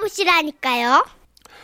만나보시라니까요. 0.00 1.04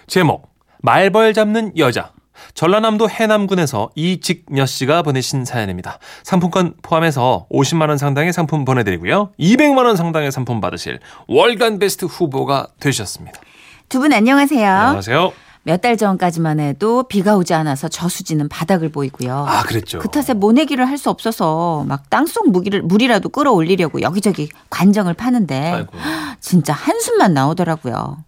제목 0.06 0.48
말벌 0.82 1.32
잡는 1.34 1.72
여자 1.78 2.12
전라남도 2.54 3.08
해남군에서 3.08 3.90
이직녀 3.94 4.66
씨가 4.66 5.02
보내신 5.02 5.44
사연입니다. 5.44 5.98
상품권 6.22 6.74
포함해서 6.82 7.46
50만 7.50 7.88
원 7.88 7.98
상당의 7.98 8.32
상품 8.32 8.64
보내드리고요. 8.64 9.32
200만 9.38 9.86
원 9.86 9.96
상당의 9.96 10.30
상품 10.32 10.60
받으실 10.60 11.00
월간 11.26 11.78
베스트 11.78 12.04
후보가 12.04 12.68
되셨습니다. 12.78 13.40
두 13.88 14.00
분 14.00 14.12
안녕하세요. 14.12 14.68
안녕하세요. 14.68 15.32
몇 15.66 15.80
달 15.80 15.96
전까지만 15.96 16.60
해도 16.60 17.02
비가 17.02 17.36
오지 17.36 17.52
않아서 17.52 17.88
저수지는 17.88 18.48
바닥을 18.48 18.88
보이고요. 18.90 19.44
아 19.48 19.62
그랬죠. 19.64 19.98
그 19.98 20.08
탓에 20.08 20.32
모내기를 20.32 20.88
할 20.88 20.96
수 20.96 21.10
없어서 21.10 21.84
막 21.88 22.08
땅속 22.08 22.50
무기를 22.50 22.80
물이라도 22.82 23.28
끌어올리려고 23.28 24.00
여기저기 24.00 24.48
관정을 24.70 25.12
파는데 25.14 25.72
아이고. 25.72 25.92
진짜 26.40 26.72
한숨만 26.72 27.34
나오더라고요. 27.34 28.18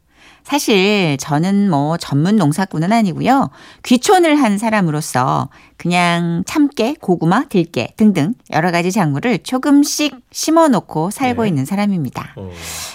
사실 0.49 1.19
저는 1.21 1.69
뭐 1.69 1.99
전문 1.99 2.37
농사꾼은 2.37 2.91
아니고요. 2.91 3.51
귀촌을 3.83 4.37
한 4.37 4.57
사람으로서 4.57 5.51
그냥 5.77 6.43
참깨, 6.47 6.95
고구마, 7.03 7.45
들깨 7.51 7.93
등등 7.99 8.33
여러 8.53 8.71
가지 8.71 8.91
작물을 8.91 9.41
조금씩 9.41 10.17
심어 10.33 10.69
놓고 10.69 11.11
살고 11.11 11.43
네. 11.43 11.49
있는 11.49 11.67
사람입니다. 11.67 12.33
어. 12.37 12.51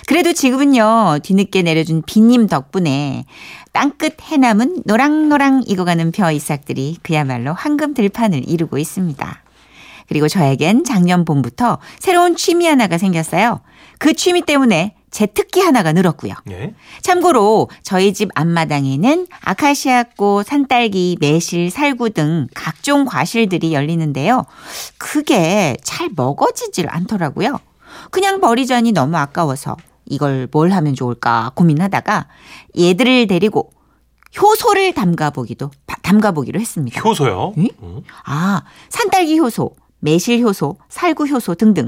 그래도 0.08 0.34
지금은요, 0.34 1.20
뒤늦게 1.22 1.62
내려준 1.62 2.02
비님 2.02 2.48
덕분에 2.48 3.26
땅끝 3.72 4.20
해남은 4.24 4.82
노랑노랑 4.86 5.66
익어가는 5.68 6.12
벼 6.12 6.32
이삭들이 6.32 6.98
그야말로 7.04 7.54
황금 7.54 7.94
들판을 7.94 8.50
이루고 8.50 8.80
있습니다. 8.80 9.44
그리고 10.08 10.28
저에겐 10.28 10.86
작년 10.86 11.24
봄부터 11.24 11.78
새로운 12.00 12.36
취미 12.36 12.66
하나가 12.66 12.98
생겼어요. 12.98 13.62
그 14.00 14.14
취미 14.14 14.42
때문에 14.42 14.96
제 15.14 15.28
특기 15.28 15.62
하나가 15.62 15.94
늘었고요. 15.94 16.34
예. 16.50 16.74
참고로 17.04 17.70
저희 17.84 18.14
집 18.14 18.30
앞마당에는 18.34 19.28
아카시아꽃, 19.42 20.46
산딸기, 20.48 21.18
매실, 21.22 21.70
살구 21.70 22.10
등 22.10 22.48
각종 22.56 23.06
과실들이 23.06 23.74
열리는데요. 23.74 24.46
그게 24.98 25.78
잘 25.84 26.10
먹어지질 26.16 26.88
않더라고요. 26.90 27.60
그냥 28.10 28.42
버리자니 28.42 28.92
너무 28.92 29.16
아까워서 29.18 29.78
이걸 30.08 30.48
뭘 30.52 30.72
하면 30.72 30.96
좋을까 30.96 31.52
고민하다가 31.54 32.28
얘들을 32.78 33.28
데리고 33.28 33.72
효소를 34.42 34.94
담가 34.96 35.30
보기도 35.30 35.70
바- 35.86 35.96
담가 36.02 36.32
보기로 36.32 36.60
했습니다. 36.60 37.00
효소요. 37.02 37.54
응? 37.60 37.68
음. 37.84 38.02
아, 38.26 38.64
산딸기 38.90 39.38
효소, 39.38 39.76
매실 40.04 40.44
효소, 40.44 40.76
살구 40.90 41.28
효소 41.28 41.56
등등. 41.56 41.88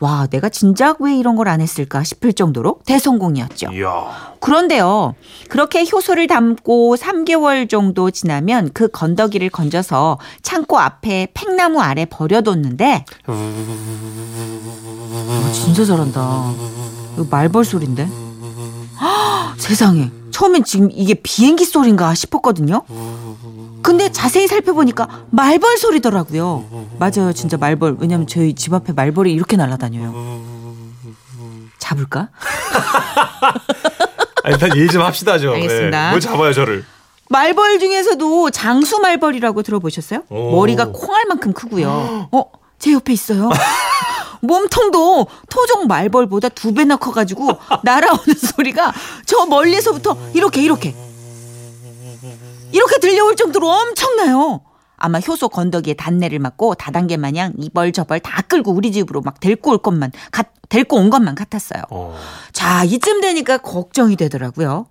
와, 0.00 0.26
내가 0.28 0.48
진작 0.48 1.00
왜 1.00 1.16
이런 1.16 1.36
걸 1.36 1.46
안 1.46 1.60
했을까 1.60 2.02
싶을 2.02 2.32
정도로 2.32 2.80
대성공이었죠. 2.86 3.70
이야. 3.72 4.34
그런데요, 4.40 5.14
그렇게 5.48 5.84
효소를 5.90 6.26
담고 6.26 6.96
3개월 6.96 7.70
정도 7.70 8.10
지나면 8.10 8.70
그 8.74 8.88
건더기를 8.88 9.48
건져서 9.50 10.18
창고 10.42 10.80
앞에 10.80 11.28
팽나무 11.34 11.80
아래 11.80 12.04
버려뒀는데, 12.04 13.04
아, 13.26 15.50
진짜 15.52 15.84
잘한다. 15.84 16.50
이거 17.14 17.26
말벌 17.30 17.64
소리인데? 17.64 18.08
헉, 19.00 19.54
세상에. 19.58 20.10
처음엔 20.32 20.64
지금 20.64 20.88
이게 20.90 21.14
비행기 21.14 21.64
소리인가 21.64 22.12
싶었거든요. 22.14 22.82
근데 23.82 24.10
자세히 24.10 24.46
살펴보니까 24.46 25.26
말벌 25.30 25.76
소리더라고요. 25.76 26.88
맞아요, 26.98 27.32
진짜 27.34 27.56
말벌. 27.56 27.96
왜냐면 27.98 28.26
저희 28.26 28.54
집 28.54 28.72
앞에 28.74 28.92
말벌이 28.92 29.32
이렇게 29.32 29.56
날아다녀요. 29.56 30.12
잡을까? 31.78 32.28
아, 34.44 34.50
일단 34.50 34.76
얘기 34.76 34.88
좀 34.88 35.02
합시다 35.02 35.38
좀. 35.38 35.54
알겠습니다. 35.54 36.04
네. 36.04 36.10
뭘 36.10 36.20
잡아요 36.20 36.52
저를. 36.52 36.84
말벌 37.28 37.78
중에서도 37.78 38.50
장수 38.50 38.98
말벌이라고 39.00 39.62
들어보셨어요? 39.62 40.22
오. 40.28 40.56
머리가 40.56 40.88
콩알만큼 40.92 41.52
크고요. 41.52 42.28
어, 42.30 42.44
제 42.78 42.92
옆에 42.92 43.12
있어요. 43.12 43.50
몸통도 44.42 45.26
토종 45.48 45.86
말벌보다 45.86 46.48
두 46.50 46.74
배나 46.74 46.96
커가지고 46.96 47.56
날아오는 47.84 48.34
소리가 48.36 48.92
저 49.24 49.46
멀리서부터 49.46 50.16
이렇게 50.34 50.60
이렇게 50.62 50.94
이렇게 52.72 52.98
들려올 52.98 53.36
정도로 53.36 53.68
엄청나요. 53.68 54.60
아마 54.96 55.18
효소 55.18 55.48
건더기에 55.48 55.94
단내를 55.94 56.38
맡고 56.38 56.74
다단계 56.76 57.16
마냥 57.16 57.52
이벌 57.58 57.92
저벌 57.92 58.20
다 58.20 58.40
끌고 58.42 58.72
우리 58.72 58.92
집으로 58.92 59.20
막 59.20 59.40
데리고 59.40 59.72
올 59.72 59.78
것만 59.78 60.12
가, 60.30 60.44
데리고 60.68 60.96
온 60.96 61.10
것만 61.10 61.34
같았어요. 61.34 61.82
어. 61.90 62.16
자, 62.52 62.84
이쯤 62.84 63.20
되니까 63.20 63.58
걱정이 63.58 64.14
되더라고요. 64.16 64.86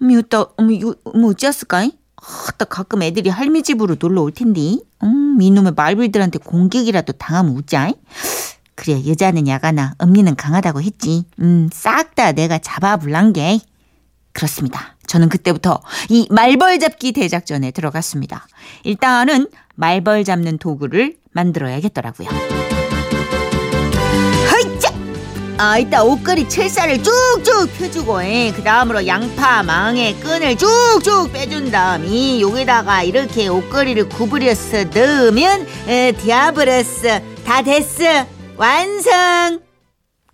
어미, 0.00 0.16
어따, 0.18 0.46
어미, 0.58 0.82
요, 0.82 0.94
뭐 1.14 1.30
어찌했을까? 1.30 1.78
아, 2.16 2.52
딱 2.58 2.68
가끔 2.68 3.02
애들이 3.02 3.30
할미 3.30 3.62
집으로 3.62 3.96
놀러 3.98 4.22
올 4.22 4.32
텐데. 4.32 4.78
음, 5.02 5.38
이놈의 5.40 5.72
말벌들한테 5.74 6.38
공격이라도 6.38 7.14
당하면 7.14 7.56
웃자. 7.56 7.92
그래, 8.74 9.02
여자는 9.06 9.48
야가나, 9.48 9.94
엄니는 9.98 10.36
강하다고 10.36 10.82
했지. 10.82 11.24
음, 11.40 11.70
싹 11.72 12.14
다 12.14 12.32
내가 12.32 12.58
잡아불란 12.58 13.32
게. 13.32 13.60
그렇습니다. 14.32 14.95
저는 15.06 15.28
그때부터 15.28 15.80
이 16.08 16.26
말벌 16.30 16.78
잡기 16.78 17.12
대작전에 17.12 17.70
들어갔습니다. 17.70 18.46
일단은 18.84 19.48
말벌 19.74 20.24
잡는 20.24 20.58
도구를 20.58 21.16
만들어야겠더라고요. 21.32 22.28
허이짜! 24.52 24.94
아, 25.58 25.78
이따 25.78 26.02
옷걸이 26.02 26.48
철사를 26.48 27.02
쭉쭉 27.02 27.78
펴주고, 27.78 28.22
예. 28.24 28.52
그 28.54 28.62
다음으로 28.62 29.06
양파, 29.06 29.62
망에 29.62 30.14
끈을 30.16 30.56
쭉쭉 30.56 31.32
빼준 31.32 31.70
다음에, 31.70 32.40
여기다가 32.40 33.02
이렇게 33.02 33.48
옷걸이를 33.48 34.08
구부려서 34.10 34.84
넣으면, 34.84 35.66
에, 35.88 36.12
디아브러스, 36.12 37.22
다 37.44 37.62
됐어. 37.62 38.26
완성! 38.56 39.60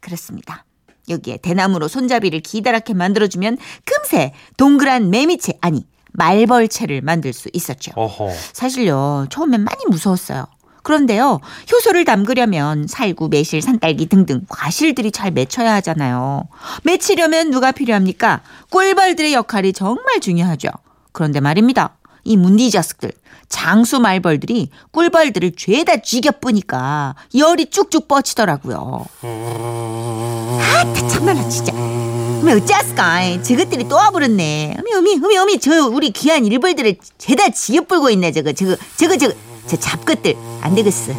그렇습니다. 0.00 0.64
여기에 1.12 1.38
대나무로 1.38 1.88
손잡이를 1.88 2.40
기다랗게 2.40 2.94
만들어주면 2.94 3.58
금세 3.84 4.32
동그란 4.56 5.10
매미채, 5.10 5.58
아니, 5.60 5.86
말벌채를 6.12 7.00
만들 7.02 7.32
수 7.32 7.48
있었죠. 7.52 7.92
어허. 7.94 8.30
사실요, 8.52 9.26
처음엔 9.30 9.62
많이 9.62 9.84
무서웠어요. 9.88 10.46
그런데요, 10.82 11.40
효소를 11.72 12.04
담그려면 12.04 12.86
살구, 12.88 13.28
매실, 13.28 13.62
산딸기 13.62 14.06
등등 14.06 14.42
과실들이 14.48 15.12
잘 15.12 15.30
맺혀야 15.30 15.74
하잖아요. 15.74 16.48
맺히려면 16.82 17.50
누가 17.50 17.70
필요합니까? 17.70 18.42
꿀벌들의 18.70 19.32
역할이 19.32 19.72
정말 19.72 20.20
중요하죠. 20.20 20.68
그런데 21.12 21.38
말입니다. 21.38 21.96
이 22.24 22.36
문디 22.36 22.70
자식들, 22.70 23.12
장수 23.48 24.00
말벌들이 24.00 24.70
꿀벌들을 24.92 25.53
죄다 25.56 25.98
쥐겨 25.98 26.32
뿌니까 26.41 27.14
열이 27.36 27.66
쭉쭉 27.66 28.08
뻗치더라고요. 28.08 29.06
아, 29.22 30.92
다 30.92 31.08
참말라 31.08 31.48
진짜. 31.48 31.72
어미 31.72 32.52
어찌했을까? 32.54 33.42
저것들이 33.42 33.88
또 33.88 33.97
와버렸네. 33.97 34.76
어미 34.78 34.94
어미 34.94 35.20
어미 35.25 35.38
어미 35.38 35.60
저 35.60 35.86
우리 35.86 36.10
귀한 36.10 36.44
일벌들을 36.44 36.97
죄다 37.19 37.50
지어불고 37.50 38.10
있네 38.10 38.32
저거 38.32 38.52
저거 38.52 38.76
저거 38.97 39.16
저거 39.16 39.34
저 39.66 39.76
잡것들 39.76 40.34
안 40.60 40.75
되겠어. 40.75 41.12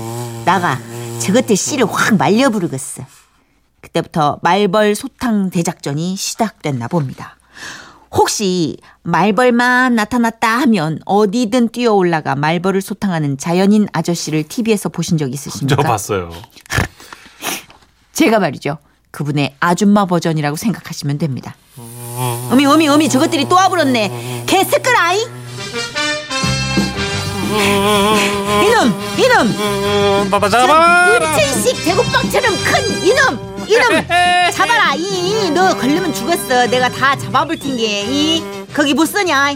나가 0.44 0.80
저것들 1.20 1.56
씨를 1.56 1.86
확 1.90 2.18
말려 2.18 2.50
부르겠어. 2.50 3.06
그때부터 3.82 4.40
말벌 4.42 4.96
소탕 4.96 5.50
대작전이 5.50 6.16
시작됐나 6.16 6.88
봅니다. 6.88 7.38
혹시 8.16 8.78
말벌만 9.02 9.96
나타났다 9.96 10.48
하면 10.62 11.00
어디든 11.06 11.70
뛰어 11.70 11.94
올라가 11.94 12.36
말벌을 12.36 12.82
소탕하는 12.82 13.38
자연인 13.38 13.88
아저씨를 13.92 14.44
TV에서 14.48 14.90
보신 14.90 15.18
적저 15.18 15.34
있으십니까? 15.34 15.82
봤어요. 15.82 16.32
제가 18.14 18.40
말이죠. 18.40 18.78
그분의 19.12 19.56
아줌마 19.60 20.06
버전이라고 20.06 20.56
생각하시면 20.56 21.18
됩니다. 21.18 21.56
어미 22.52 22.66
어미 22.66 22.88
어미 22.88 23.10
저것들이 23.10 23.50
또 23.50 23.56
와버렸네. 23.56 24.44
개새끼라이. 24.48 25.28
이놈 28.64 28.94
이놈 29.20 30.30
나다 30.32 31.08
일체식 31.14 31.84
대구빵처럼 31.86 32.52
큰 32.64 33.04
이놈 33.04 33.53
이놈 33.68 34.08
잡아라. 34.54 34.96
이 34.96 35.50
너 35.54 35.76
걸리면 35.78 36.14
죽었어. 36.14 36.68
내가 36.68 36.90
다 36.90 37.16
잡아볼 37.18 37.58
텐게. 37.58 38.04
이 38.08 38.44
거기 38.74 38.94
못 38.94 39.06
쓰냐? 39.06 39.56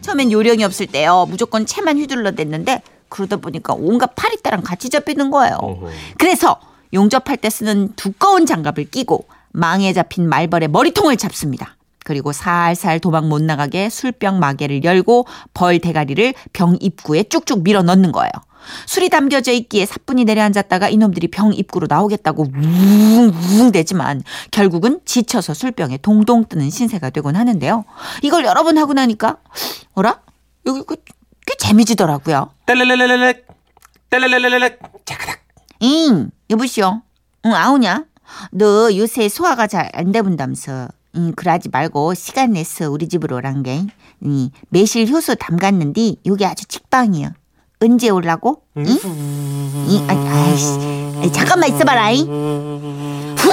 처음엔 0.00 0.32
요령이 0.32 0.64
없을 0.64 0.86
때요. 0.86 1.26
무조건 1.28 1.64
채만 1.64 1.98
휘둘러 1.98 2.32
댔는데 2.32 2.82
그러다 3.08 3.36
보니까 3.36 3.74
온갖 3.74 4.14
파리떼랑 4.16 4.62
같이 4.62 4.90
잡히는 4.90 5.30
거예요. 5.30 5.56
어허. 5.60 5.88
그래서 6.18 6.58
용접할 6.92 7.36
때 7.36 7.48
쓰는 7.50 7.92
두꺼운 7.96 8.44
장갑을 8.46 8.90
끼고 8.90 9.26
망에 9.52 9.92
잡힌 9.92 10.28
말벌의 10.28 10.68
머리통을 10.68 11.16
잡습니다. 11.16 11.76
그리고 12.04 12.32
살살 12.32 12.98
도망 13.00 13.28
못 13.28 13.40
나가게 13.42 13.88
술병 13.88 14.40
마개를 14.40 14.82
열고 14.82 15.26
벌 15.54 15.78
대가리를 15.78 16.34
병 16.52 16.76
입구에 16.80 17.22
쭉쭉 17.24 17.62
밀어 17.62 17.82
넣는 17.82 18.10
거예요. 18.12 18.30
술이 18.86 19.08
담겨져 19.08 19.52
있기에 19.52 19.86
사뿐히 19.86 20.24
내려앉았다가 20.24 20.88
이놈들이 20.88 21.28
병 21.28 21.52
입구로 21.52 21.86
나오겠다고 21.88 22.46
우웅우웅 22.54 23.72
대지만 23.72 24.22
결국은 24.50 25.00
지쳐서 25.04 25.54
술병에 25.54 25.98
동동 25.98 26.44
뜨는 26.46 26.70
신세가 26.70 27.10
되곤 27.10 27.36
하는데요. 27.36 27.84
이걸 28.22 28.44
여러 28.44 28.62
번 28.62 28.78
하고 28.78 28.92
나니까 28.92 29.38
어라? 29.94 30.20
여기 30.66 30.82
그, 30.86 30.96
꽤 31.46 31.54
재미지더라고요. 31.58 32.50
떼레레레레렉 32.66 33.46
떼레레레레렉 34.10 34.78
자카닥 35.04 35.40
잉, 35.80 36.30
여보시오. 36.50 37.02
응, 37.46 37.54
아우냐? 37.54 38.04
너 38.52 38.94
요새 38.96 39.28
소화가 39.28 39.66
잘 39.66 39.90
안 39.94 40.12
되본다면서. 40.12 40.88
응, 41.16 41.32
그러지 41.34 41.68
말고 41.70 42.14
시간 42.14 42.52
내서 42.52 42.90
우리 42.90 43.08
집으로 43.08 43.36
오란 43.36 43.62
게. 43.62 43.84
응, 44.24 44.50
매실 44.70 45.08
효소 45.08 45.34
담갔는데 45.34 46.14
여기 46.26 46.46
아주 46.46 46.64
직방이야. 46.66 47.34
언제 47.82 48.08
올라고? 48.10 48.62
응? 48.76 48.84
응, 49.04 50.06
아이, 50.08 50.16
아이씨. 50.16 50.78
아이, 51.20 51.32
잠깐만 51.32 51.68
있어봐라. 51.68 52.10
잉. 52.12 52.26
후! 53.36 53.50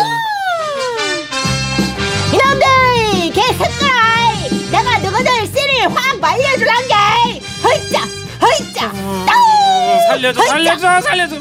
이놈들! 2.34 3.34
개새끼라! 3.34 3.92
내가 4.72 5.00
너희들 5.00 5.48
씨를 5.48 5.96
확 5.96 6.20
말려줄란 6.20 6.76
게! 6.88 7.42
허이짜! 7.64 8.02
허이짜! 8.42 8.92
살려줘 10.10 10.42
살려줘 10.46 11.02
살려줘 11.02 11.36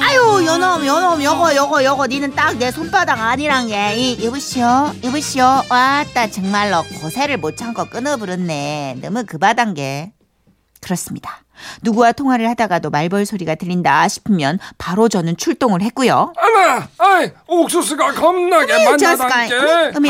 아유 0.00 0.44
요놈 0.46 0.86
요놈 0.86 1.22
요거 1.22 1.54
요거 1.56 1.84
요거 1.84 2.06
니는 2.06 2.34
딱 2.34 2.54
내 2.58 2.70
손바닥 2.70 3.18
아니란 3.20 3.68
게 3.68 3.94
이, 3.96 4.24
여보시오 4.24 4.92
여보시오 5.04 5.44
와따 5.68 6.30
정말로 6.30 6.82
고세를 7.00 7.38
못 7.38 7.56
참고 7.56 7.84
끊어버렸네 7.86 8.98
너무 9.02 9.24
급하단 9.26 9.74
게 9.74 10.12
그렇습니다 10.90 11.40
누구와 11.82 12.12
통화를 12.12 12.48
하다가도 12.50 12.90
말벌 12.90 13.24
소리가 13.26 13.54
들린다 13.56 14.06
싶으면 14.08 14.58
바로 14.78 15.08
저는 15.08 15.36
출동을 15.36 15.80
했고요 15.82 16.32
아나, 16.36 16.86
아이 16.98 17.30
옥수수가 17.48 18.12
겁나게 18.12 18.72
어메, 18.74 18.84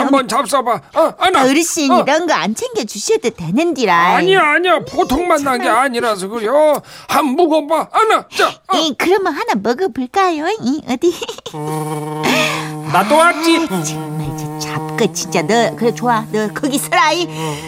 한번 0.00 0.26
잡숴봐. 0.26 0.96
어, 0.96 1.14
아나. 1.19 1.44
어르신 1.44 1.90
어. 1.93 2.02
이런 2.02 2.26
거 2.26 2.34
안 2.34 2.55
챙겨 2.55 2.84
주셔도 2.84 3.31
되는디라 3.31 4.17
아니야, 4.17 4.43
아니야. 4.43 4.81
보통 4.81 5.26
만난 5.28 5.61
게 5.61 5.69
아니라서 5.69 6.28
그래요. 6.28 6.82
한 7.08 7.25
묵어봐. 7.25 7.88
아나, 7.93 8.26
자. 8.29 8.49
어. 8.67 8.76
이, 8.76 8.94
그러면 8.99 9.32
하나 9.32 9.55
먹어볼까요 9.55 10.49
이, 10.61 10.82
어디 10.88 11.14
나또 12.93 13.17
왔지 13.17 13.67
정말 13.84 14.37
저 14.37 14.58
잡거 14.58 15.12
진짜 15.12 15.43
너 15.43 15.75
그래 15.76 15.94
좋아 15.94 16.25
너 16.32 16.49
거기 16.52 16.76
서라 16.79 17.12
이 17.12 17.26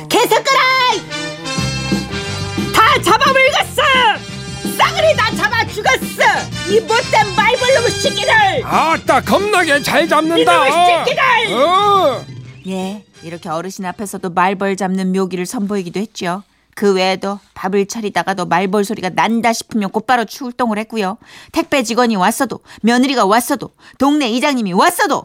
개새끼라 0.09 0.43
다 0.43 0.78
잡아물겠어 3.03 3.83
싸그리 4.77 5.17
다 5.17 5.31
잡아 5.37 5.65
죽었어 5.67 6.23
이 6.71 6.81
못된 6.81 7.35
말벌놈의 7.37 7.91
새끼를 7.91 8.33
아따, 8.65 9.21
겁나게 9.23 9.81
잘 9.83 10.07
잡는다. 10.09 10.67
이놈의 10.69 11.05
새끼들! 11.05 11.23
어. 11.55 12.25
예 12.67 13.03
이렇게 13.23 13.49
어르신 13.49 13.85
앞에서도 13.87 14.29
말벌 14.31 14.77
잡는 14.77 15.13
묘기를 15.13 15.47
선보이기도 15.47 15.99
했죠 16.01 16.43
그 16.75 16.93
외에도 16.95 17.41
밥을 17.55 17.87
차리다가도 17.87 18.45
말벌 18.47 18.85
소리가 18.85 19.09
난다 19.09 19.53
싶으면 19.53 19.91
곧바로 19.91 20.25
출동을 20.25 20.79
했고요. 20.79 21.19
택배 21.51 21.83
직원이 21.83 22.15
왔어도 22.15 22.61
며느리가 22.83 23.25
왔어도 23.27 23.71
동네 23.99 24.29
이장님이 24.31 24.75
왔어도 24.75 25.25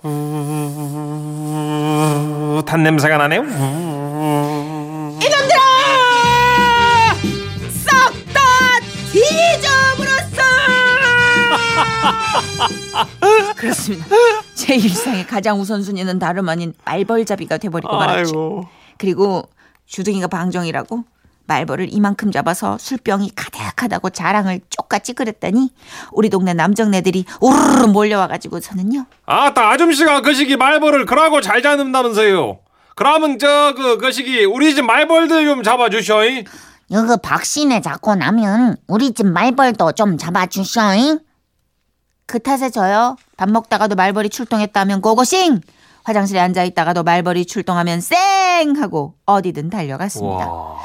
어, 1.34 2.62
탄 2.66 2.82
냄새가 2.82 3.18
나네요 3.18 3.44
그렇습니다. 13.56 14.06
제 14.56 14.76
일상의 14.76 15.26
가장 15.28 15.60
우선순위는 15.60 16.20
다름 16.20 16.50
아닌 16.50 16.74
말벌잡이가 16.86 17.58
돼버리고 17.58 17.96
말았죠. 17.96 18.70
그리고 18.98 19.44
주둥이가 19.86 20.28
방정이라고 20.28 21.04
말벌을 21.46 21.88
이만큼 21.92 22.32
잡아서 22.32 22.78
술병이 22.78 23.32
가득하다고 23.36 24.12
자랑을 24.12 24.62
쪽같이 24.70 25.14
그랬더니 25.14 25.72
우리 26.12 26.30
동네 26.30 26.54
남정네들이 26.54 27.26
우르르 27.42 27.88
몰려와가지고서는요. 27.88 29.06
아따 29.26 29.72
아줌씨가 29.72 30.22
그 30.22 30.34
시기 30.34 30.56
말벌을 30.56 31.06
그라고 31.06 31.42
잘 31.42 31.62
잡는다면서요 31.62 32.60
그러면 32.96 33.40
저그 33.40 33.98
그 33.98 34.12
시기 34.12 34.46
우리 34.46 34.74
집 34.74 34.84
말벌들 34.86 35.46
좀 35.46 35.64
잡아주셔 35.64 36.26
이. 36.26 36.46
여기 36.92 37.10
박씨네 37.22 37.82
잡고 37.82 38.16
나면 38.16 38.78
우리 38.88 39.14
집 39.14 39.26
말벌도 39.28 39.94
좀 39.94 40.18
잡아주셔잉. 40.18 41.20
그 42.34 42.40
탓에 42.40 42.72
저요. 42.72 43.16
밥 43.38 43.52
먹다가도 43.52 43.94
말벌이 43.94 44.32
출동했다면 44.32 45.02
고고싱! 45.02 45.62
화장실에 46.04 46.40
앉아있다가도 46.40 47.04
말벌이 47.04 47.46
출동하면 47.46 48.02
쌩! 48.02 48.76
하고 48.76 49.14
어디든 49.28 49.70
달려갔습니다. 49.70 50.52
와 50.52 50.80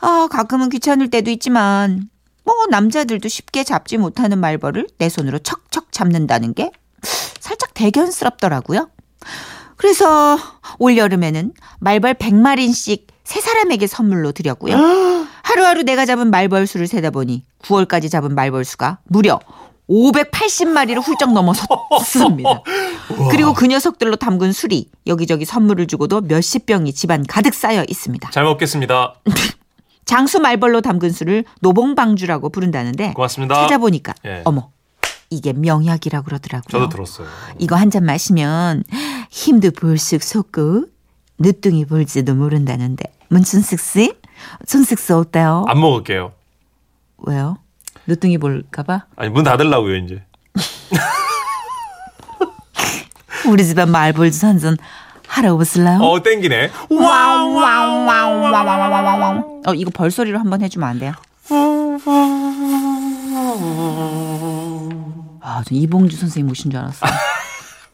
아, 0.00 0.28
가끔은 0.30 0.70
귀찮을 0.70 1.10
때도 1.10 1.30
있지만, 1.32 2.08
뭐, 2.44 2.54
남자들도 2.70 3.28
쉽게 3.28 3.64
잡지 3.64 3.98
못하는 3.98 4.38
말벌을 4.38 4.86
내 4.96 5.10
손으로 5.10 5.40
척척 5.40 5.92
잡는다는 5.92 6.54
게 6.54 6.70
살짝 7.38 7.74
대견스럽더라고요. 7.74 8.88
그래서 9.76 10.38
올여름에는 10.78 11.52
말벌 11.80 12.14
100마리씩 12.14 13.08
세 13.24 13.42
사람에게 13.42 13.88
선물로 13.88 14.32
드렸고요. 14.32 14.74
하루하루 15.44 15.82
내가 15.82 16.06
잡은 16.06 16.30
말벌 16.30 16.66
수를 16.66 16.86
세다 16.86 17.10
보니 17.10 17.44
9월까지 17.60 18.10
잡은 18.10 18.34
말벌 18.34 18.64
수가 18.64 19.00
무려 19.04 19.38
580마리를 19.88 21.00
훌쩍 21.02 21.32
넘어섰습니다. 21.32 22.62
그리고 23.30 23.52
그 23.52 23.66
녀석들로 23.66 24.16
담근 24.16 24.52
술이 24.52 24.88
여기저기 25.06 25.44
선물을 25.44 25.86
주고도 25.86 26.22
몇십 26.22 26.66
병이 26.66 26.92
집안 26.94 27.24
가득 27.26 27.54
쌓여 27.54 27.84
있습니다. 27.86 28.30
잘 28.30 28.44
먹겠습니다 28.44 29.14
장수 30.06 30.40
말벌로 30.40 30.80
담근 30.80 31.10
술을 31.10 31.44
노봉방주라고 31.60 32.50
부른다는데 32.50 33.12
고맙습니다 33.14 33.54
찾아보니까 33.54 34.12
예. 34.26 34.42
어머 34.44 34.70
이게 35.30 35.52
명약이라고 35.52 36.24
그러더라고요. 36.26 36.68
저도 36.70 36.88
들었어요 36.88 37.26
이거 37.58 37.76
한 37.76 37.90
잔 37.90 38.04
마시면 38.04 38.84
힘도 39.30 39.70
불쑥 39.70 40.22
솟고 40.22 40.84
늦둥이 41.38 41.86
볼지도 41.86 42.34
모른다는데 42.34 43.04
문춘식 43.28 43.80
씨? 43.80 44.14
춘식 44.66 44.98
씨 44.98 45.12
어때요? 45.12 45.64
안 45.68 45.80
먹을게요 45.80 46.32
왜요? 47.18 47.56
늦둥이 48.06 48.38
볼까봐? 48.38 49.04
아니 49.16 49.30
문 49.30 49.42
닫으려고요 49.44 49.96
이제 49.96 50.22
우리 53.48 53.64
집에 53.64 53.84
말벌주 53.84 54.46
한잔 54.46 54.76
하러 55.26 55.54
오실래요? 55.54 55.98
어 56.00 56.22
땡기네 56.22 56.70
와와와와와와와와와 56.90 59.44
어 59.66 59.74
이거 59.74 59.90
벌소리로 59.92 60.38
한번 60.38 60.62
해주면 60.62 60.88
안 60.88 60.98
돼요? 60.98 61.12
아, 65.46 65.62
저 65.66 65.74
이봉주 65.74 66.16
선생님 66.16 66.50
오신 66.50 66.70
줄 66.70 66.80
알았어요. 66.80 67.10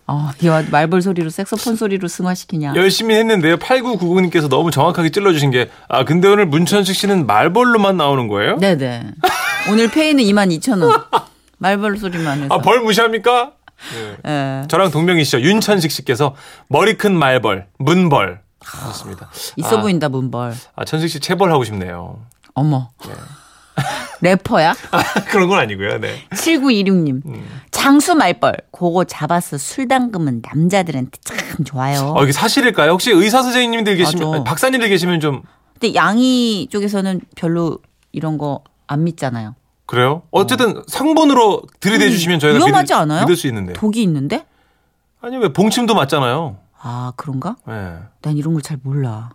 어, 0.07 0.31
야, 0.47 0.63
말벌 0.71 1.03
소리로 1.03 1.31
색소폰 1.31 1.75
소리로 1.77 2.07
승화시키냐. 2.09 2.75
열심히 2.77 3.15
했는데요 3.17 3.57
8999님께서 3.59 4.49
너무 4.49 4.71
정확하게 4.71 5.11
찔러주신 5.11 5.51
게 5.53 5.69
아 5.89 6.05
근데 6.05 6.27
오늘 6.29 6.47
문천식 6.47 6.95
씨는 6.97 7.27
말벌로만 7.27 7.97
나오는 7.97 8.29
거예요? 8.29 8.57
네네. 8.59 9.13
오늘 9.69 9.89
페이는 9.91 10.23
22,000원. 10.25 11.05
말벌 11.59 11.99
소리만 11.99 12.43
해서. 12.45 12.55
아 12.55 12.59
벌 12.59 12.81
무시합니까? 12.81 13.53
예. 14.27 14.65
저랑 14.69 14.91
동명이시죠 14.91 15.41
윤천식 15.41 15.91
씨께서 15.91 16.35
머리 16.69 16.99
큰 16.99 17.17
말벌 17.17 17.67
문벌 17.79 18.41
그렇습니다 18.59 19.31
있어 19.57 19.79
아, 19.79 19.81
보인다, 19.81 20.11
문벌. 20.11 20.55
아 20.77 20.85
천식 20.85 21.09
씨 21.09 21.19
체벌 21.21 21.51
하고 21.51 21.65
싶네요 21.65 22.19
어머. 22.55 22.91
래퍼야? 24.21 24.75
그런 25.31 25.49
건 25.49 25.59
아니고요 25.61 25.99
네 25.99 26.23
7926님. 26.33 27.25
음. 27.25 27.61
장수 27.71 28.15
말벌. 28.15 28.55
그거 28.71 29.05
잡아서 29.05 29.57
술 29.57 29.89
담그면 29.89 30.43
남자들한테 30.47 31.13
참 31.25 31.65
좋아요. 31.65 32.13
어, 32.17 32.23
이게 32.23 32.33
사실일까요? 32.33 32.91
혹시 32.91 33.11
의사 33.13 33.43
선생님들 33.43 33.97
계시면. 33.97 34.35
아니, 34.35 34.45
박사님들 34.45 34.89
계시면 34.91 35.21
좀 35.21 35.43
근데 35.79 35.95
양이 35.95 36.69
쪽에서는 36.71 37.23
별로 37.35 37.79
이런 38.13 38.37
거 38.37 38.61
안 38.91 39.05
믿잖아요. 39.05 39.55
그래요? 39.87 40.23
어쨌든 40.33 40.83
성분으로 40.89 41.63
들이대 41.79 42.11
주시면 42.11 42.41
저희가 42.41 42.57
음, 42.57 42.61
위험하지 42.61 42.93
믿을, 42.93 43.03
않아요? 43.03 43.21
믿을 43.23 43.37
수 43.37 43.47
있는데. 43.47 43.73
독이 43.73 44.03
있는데? 44.03 44.45
아니 45.21 45.37
왜 45.37 45.53
봉침도 45.53 45.95
맞잖아요. 45.95 46.57
아, 46.83 47.13
그런가? 47.17 47.57
예. 47.69 47.99
난 48.23 48.37
이런 48.37 48.53
걸 48.55 48.63
잘 48.63 48.79
몰라. 48.83 49.31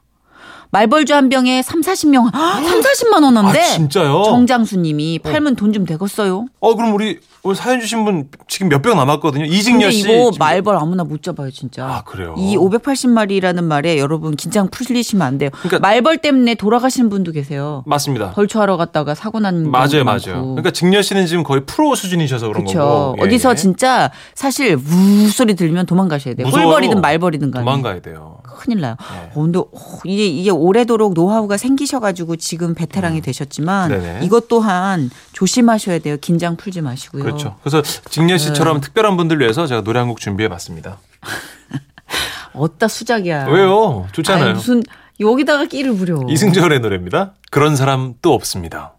말벌주 0.79 1.13
한 1.15 1.29
병에 1.29 1.61
3, 1.61 1.79
40명, 1.79 2.31
3, 2.33 2.81
40만 2.81 3.23
원 3.23 3.37
한데. 3.37 3.61
아, 3.61 3.63
진짜요? 3.63 4.23
정장수님이 4.25 5.19
팔면 5.19 5.55
돈 5.55 5.71
좀 5.75 5.85
되겠어요? 5.85 6.45
어, 6.61 6.75
그럼 6.75 6.93
우리 6.93 7.19
오늘 7.43 7.55
사연 7.55 7.79
주신 7.81 8.05
분 8.05 8.29
지금 8.47 8.69
몇 8.69 8.81
병 8.81 8.95
남았거든요. 8.97 9.45
이직녀 9.45 9.89
씨. 9.91 9.99
이거 10.01 10.31
말벌 10.39 10.75
아무나 10.77 11.03
못 11.03 11.21
잡아요, 11.23 11.49
진짜. 11.51 11.85
아, 11.85 12.03
그래요? 12.03 12.33
이 12.37 12.55
580마리라는 12.57 13.63
말에 13.63 13.97
여러분 13.99 14.35
긴장 14.35 14.69
풀리시면 14.69 15.25
안 15.25 15.37
돼요. 15.37 15.49
그러니까- 15.53 15.79
말벌 15.79 16.17
때문에 16.19 16.55
돌아가시는 16.55 17.09
분도 17.09 17.31
계세요. 17.31 17.83
맞습니다. 17.87 18.31
벌초하러 18.31 18.77
갔다가 18.77 19.15
사고 19.15 19.39
난 19.39 19.69
맞아요, 19.69 20.03
맞아요. 20.05 20.41
그러니까 20.55 20.71
직녀 20.71 21.01
씨는 21.01 21.25
지금 21.25 21.43
거의 21.43 21.61
프로 21.65 21.95
수준이셔서 21.95 22.47
그런 22.47 22.63
그렇죠. 22.65 22.79
거고. 22.79 23.15
예, 23.19 23.25
어디서 23.25 23.51
예. 23.51 23.55
진짜 23.55 24.11
사실 24.33 24.75
우 24.77 25.29
소리 25.29 25.55
들리면 25.55 25.85
도망가셔야 25.87 26.35
돼요. 26.35 26.45
무서워요. 26.47 26.67
꿀벌이든 26.67 27.01
말벌이든 27.01 27.51
간에. 27.51 27.63
도망가야 27.65 28.01
돼요. 28.01 28.37
큰일 28.43 28.79
나요. 28.81 28.95
네. 28.99 29.31
어, 29.35 29.41
근데 29.41 29.59
어, 29.59 29.65
이게 30.05 30.25
이게 30.27 30.49
오래도록 30.65 31.13
노하우가 31.13 31.57
생기셔가지고 31.57 32.37
지금 32.37 32.73
베테랑이 32.73 33.21
되셨지만 33.21 33.91
음. 33.91 34.01
네네. 34.01 34.25
이것 34.25 34.47
또한 34.47 35.09
조심하셔야 35.33 35.99
돼요. 35.99 36.17
긴장 36.19 36.55
풀지 36.57 36.81
마시고요. 36.81 37.23
그렇죠. 37.23 37.55
그래서 37.61 37.81
직녀 38.09 38.37
씨처럼 38.37 38.81
특별한 38.81 39.15
분들 39.17 39.39
위해서 39.39 39.67
제가 39.67 39.81
노래 39.81 39.99
한 39.99 40.07
곡 40.09 40.19
준비해 40.19 40.49
봤습니다. 40.49 40.97
어따 42.53 42.87
수작이야. 42.87 43.47
왜요? 43.47 44.07
좋잖아요. 44.11 44.45
아니, 44.45 44.53
무슨 44.53 44.81
여기다가 45.19 45.65
끼를 45.65 45.95
부려. 45.95 46.21
이승철의 46.29 46.79
노래입니다. 46.79 47.33
그런 47.51 47.75
사람 47.75 48.13
또 48.21 48.33
없습니다. 48.33 48.93